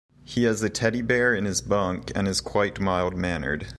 [0.23, 3.67] He has a teddy bear in his bunk and is quite mild-mannered.